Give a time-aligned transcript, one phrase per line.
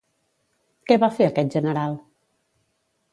[0.91, 1.95] Què va fer aquest general?